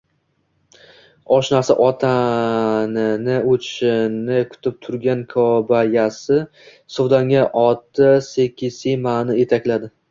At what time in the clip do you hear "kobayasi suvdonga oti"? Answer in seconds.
5.35-8.13